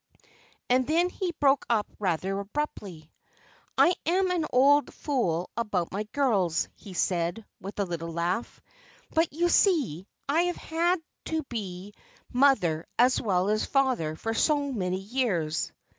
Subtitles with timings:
[0.67, 3.11] And then he broke up rather abruptly.
[3.77, 8.61] "I am an old fool about my girls," he said, with a little laugh;
[9.13, 11.93] "but, you see, I have had to be
[12.33, 15.71] mother as well as father for so many years."